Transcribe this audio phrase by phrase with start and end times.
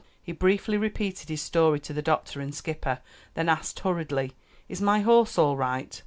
[0.23, 3.01] He briefly repeated his story to the doctor and skipper;
[3.35, 4.33] then asked hurriedly,
[4.67, 5.99] "Is my horse all right?"